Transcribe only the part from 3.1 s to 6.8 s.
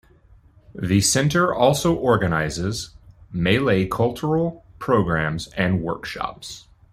Malay cultural programmes and workshops.